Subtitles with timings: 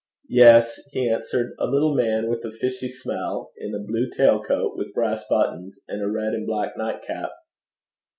[0.27, 4.75] 'Yes,' he answered, 'a little man with a fishy smell, in a blue tail coat
[4.75, 7.29] with brass buttons, and a red and black nightcap.'